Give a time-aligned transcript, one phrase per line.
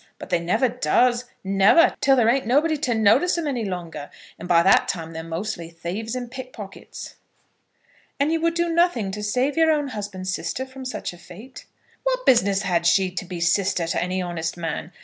[0.17, 4.47] But they never does, never, till there ain't nobody to notice 'em any longer; and
[4.47, 7.17] by that time they're mostly thieves and pickpockets."
[8.19, 11.67] "And you would do nothing to save your own husband's sister from such a fate?"
[12.01, 14.91] "What business had she to be sister to any honest man?